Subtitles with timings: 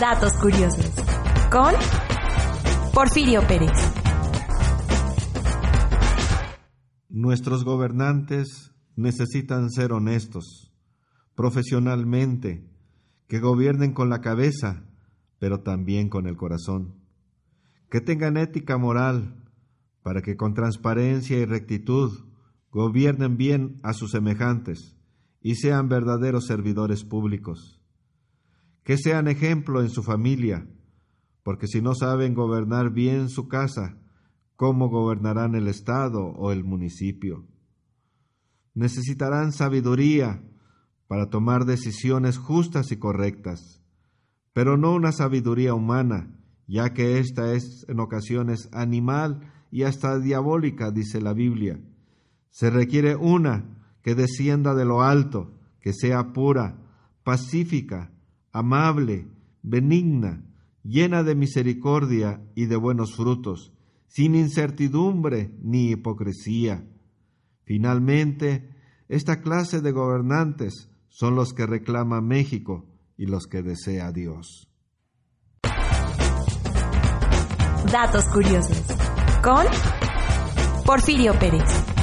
[0.00, 0.92] Datos curiosos.
[1.50, 1.74] Con
[2.94, 3.72] Porfirio Pérez.
[7.08, 10.72] Nuestros gobernantes necesitan ser honestos,
[11.34, 12.70] profesionalmente,
[13.26, 14.84] que gobiernen con la cabeza,
[15.40, 16.94] pero también con el corazón,
[17.90, 19.44] que tengan ética moral,
[20.04, 22.12] para que con transparencia y rectitud
[22.70, 24.96] gobiernen bien a sus semejantes
[25.40, 27.82] y sean verdaderos servidores públicos.
[28.88, 30.66] Que sean ejemplo en su familia,
[31.42, 33.98] porque si no saben gobernar bien su casa,
[34.56, 37.46] ¿cómo gobernarán el Estado o el municipio?
[38.72, 40.42] Necesitarán sabiduría
[41.06, 43.82] para tomar decisiones justas y correctas,
[44.54, 46.34] pero no una sabiduría humana,
[46.66, 51.78] ya que ésta es en ocasiones animal y hasta diabólica, dice la Biblia.
[52.48, 53.66] Se requiere una
[54.00, 56.78] que descienda de lo alto, que sea pura,
[57.22, 58.14] pacífica,
[58.52, 59.28] amable,
[59.62, 60.44] benigna,
[60.82, 63.72] llena de misericordia y de buenos frutos,
[64.06, 66.84] sin incertidumbre ni hipocresía.
[67.64, 68.74] Finalmente,
[69.08, 74.68] esta clase de gobernantes son los que reclama México y los que desea Dios.
[77.92, 78.82] Datos curiosos
[79.42, 79.66] con
[80.84, 81.97] Porfirio Pérez.